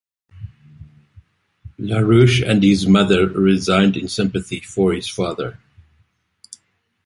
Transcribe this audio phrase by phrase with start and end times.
[1.77, 5.59] LaRouche and his mother resigned in sympathy for his father.